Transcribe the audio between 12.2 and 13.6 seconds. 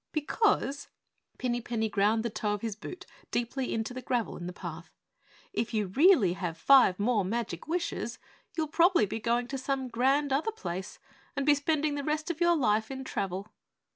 of your life in travel."